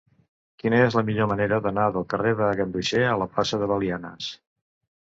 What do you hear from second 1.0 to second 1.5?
millor